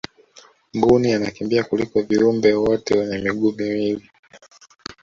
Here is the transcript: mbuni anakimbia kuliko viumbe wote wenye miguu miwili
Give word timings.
mbuni 0.73 1.13
anakimbia 1.13 1.63
kuliko 1.63 2.01
viumbe 2.01 2.53
wote 2.53 2.97
wenye 2.99 3.17
miguu 3.17 3.51
miwili 3.51 4.09